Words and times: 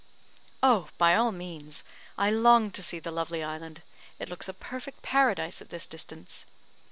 "Oh, 0.63 0.89
by 0.97 1.13
all 1.13 1.31
means. 1.31 1.83
I 2.17 2.31
long 2.31 2.71
to 2.71 2.81
see 2.81 2.97
the 2.97 3.11
lovely 3.11 3.43
island. 3.43 3.83
It 4.17 4.29
looks 4.29 4.49
a 4.49 4.53
perfect 4.55 5.03
paradise 5.03 5.61
at 5.61 5.69
this 5.69 5.85
distance." 5.85 6.47